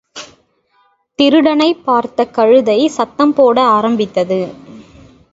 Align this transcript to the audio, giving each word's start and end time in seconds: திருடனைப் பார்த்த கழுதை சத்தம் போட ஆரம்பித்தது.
திருடனைப் 1.19 1.85
பார்த்த 1.85 2.25
கழுதை 2.25 2.87
சத்தம் 2.87 3.33
போட 3.33 3.63
ஆரம்பித்தது. 3.63 4.39